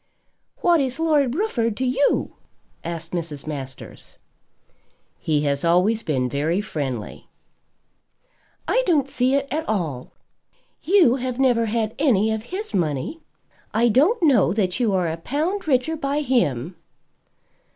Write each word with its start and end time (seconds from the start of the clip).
"What 0.61 0.81
is 0.81 0.99
Lord 0.99 1.35
Rufford 1.35 1.77
to 1.77 1.85
you?" 1.85 2.33
asked 2.83 3.11
Mrs. 3.11 3.45
Masters. 3.45 4.17
"He 5.19 5.43
has 5.43 5.63
always 5.63 6.01
been 6.01 6.27
very 6.27 6.59
friendly." 6.59 7.29
"I 8.67 8.81
don't 8.87 9.07
see 9.07 9.35
it 9.35 9.47
at 9.51 9.69
all. 9.69 10.11
You 10.81 11.17
have 11.17 11.37
never 11.37 11.65
had 11.65 11.93
any 11.99 12.31
of 12.31 12.45
his 12.45 12.73
money. 12.73 13.19
I 13.75 13.89
don't 13.89 14.23
know 14.23 14.53
that 14.53 14.79
you 14.79 14.91
are 14.93 15.07
a 15.07 15.17
pound 15.17 15.67
richer 15.67 15.95
by 15.95 16.21
him." 16.21 16.77